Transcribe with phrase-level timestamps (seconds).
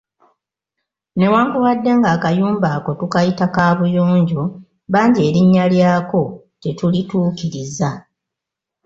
[1.17, 4.43] Newankubadde ng'akayumba ako tukayita kaabuyonjo,
[4.93, 6.21] bangi erinnya lyako
[6.61, 7.89] tetulituukiriza.